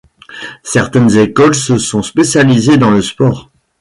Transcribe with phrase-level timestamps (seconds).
[0.63, 3.51] Certaines écoles se sont spécialisées dans le sport.